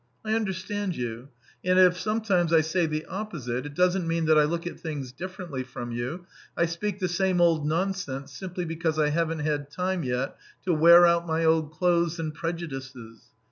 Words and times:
I 0.25 0.33
understand 0.33 0.95
you, 0.95 1.27
and 1.63 1.77
if 1.77 1.95
sometimes 1.95 2.51
I 2.51 2.61
say 2.61 2.87
the 2.87 3.05
opposite, 3.05 3.67
it 3.67 3.75
doesn't 3.75 4.07
mean 4.07 4.25
that 4.25 4.35
I 4.39 4.45
look 4.45 4.65
at 4.65 4.79
things 4.79 5.11
differently 5.11 5.61
from 5.61 5.91
you; 5.91 6.25
I 6.57 6.65
speak 6.65 6.97
the 6.97 7.07
same 7.07 7.39
old 7.39 7.67
nonsense 7.67 8.33
simply 8.35 8.65
because 8.65 8.97
I 8.97 9.09
haven't 9.09 9.41
had 9.41 9.69
time 9.69 10.03
yet 10.03 10.37
to 10.65 10.73
wear 10.73 11.05
out 11.05 11.27
my 11.27 11.45
old 11.45 11.71
clothes 11.71 12.17
and 12.19 12.33
prejudices. 12.33 13.25